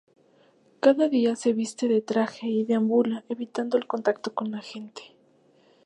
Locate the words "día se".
1.09-1.53